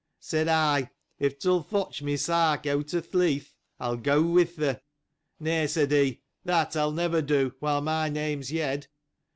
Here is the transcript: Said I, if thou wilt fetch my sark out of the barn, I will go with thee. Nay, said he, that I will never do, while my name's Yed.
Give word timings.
Said 0.19 0.47
I, 0.47 0.89
if 1.19 1.39
thou 1.39 1.51
wilt 1.51 1.69
fetch 1.69 2.01
my 2.01 2.15
sark 2.15 2.65
out 2.65 2.91
of 2.95 3.11
the 3.11 3.17
barn, 3.19 3.45
I 3.79 3.89
will 3.91 3.97
go 3.97 4.23
with 4.23 4.55
thee. 4.55 4.77
Nay, 5.39 5.67
said 5.67 5.91
he, 5.91 6.23
that 6.43 6.75
I 6.75 6.85
will 6.85 6.91
never 6.91 7.21
do, 7.21 7.53
while 7.59 7.81
my 7.81 8.09
name's 8.09 8.51
Yed. 8.51 8.87